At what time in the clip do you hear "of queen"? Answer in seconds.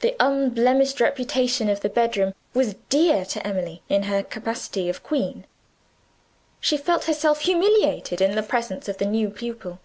4.90-5.46